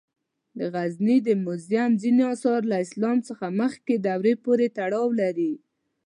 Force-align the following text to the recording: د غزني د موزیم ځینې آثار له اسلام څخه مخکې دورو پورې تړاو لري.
د 0.57 0.59
غزني 0.73 1.17
د 1.27 1.29
موزیم 1.45 1.91
ځینې 2.01 2.23
آثار 2.33 2.61
له 2.71 2.75
اسلام 2.85 3.17
څخه 3.27 3.45
مخکې 3.61 3.95
دورو 4.05 4.33
پورې 4.45 4.67
تړاو 4.77 5.07
لري. 5.21 5.53